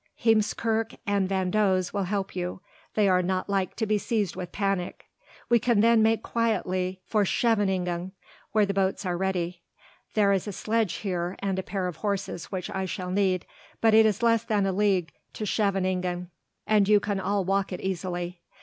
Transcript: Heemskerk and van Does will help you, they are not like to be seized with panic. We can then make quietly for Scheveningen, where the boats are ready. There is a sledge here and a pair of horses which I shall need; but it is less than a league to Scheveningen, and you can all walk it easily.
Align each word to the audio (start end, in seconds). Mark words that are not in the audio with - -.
Heemskerk 0.23 0.95
and 1.05 1.29
van 1.29 1.51
Does 1.51 1.93
will 1.93 2.05
help 2.05 2.35
you, 2.35 2.61
they 2.95 3.07
are 3.07 3.21
not 3.21 3.47
like 3.47 3.75
to 3.75 3.85
be 3.85 3.99
seized 3.99 4.35
with 4.35 4.51
panic. 4.51 5.05
We 5.47 5.59
can 5.59 5.81
then 5.81 6.01
make 6.01 6.23
quietly 6.23 7.01
for 7.05 7.23
Scheveningen, 7.23 8.13
where 8.51 8.65
the 8.65 8.73
boats 8.73 9.05
are 9.05 9.15
ready. 9.15 9.61
There 10.15 10.33
is 10.33 10.47
a 10.47 10.53
sledge 10.53 10.93
here 10.93 11.35
and 11.37 11.59
a 11.59 11.61
pair 11.61 11.85
of 11.85 11.97
horses 11.97 12.45
which 12.45 12.71
I 12.71 12.85
shall 12.85 13.11
need; 13.11 13.45
but 13.79 13.93
it 13.93 14.07
is 14.07 14.23
less 14.23 14.43
than 14.43 14.65
a 14.65 14.71
league 14.73 15.11
to 15.33 15.45
Scheveningen, 15.45 16.31
and 16.65 16.89
you 16.89 16.99
can 16.99 17.19
all 17.19 17.45
walk 17.45 17.71
it 17.71 17.81
easily. 17.81 18.41